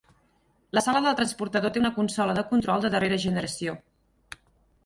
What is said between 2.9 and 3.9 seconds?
darrera generació.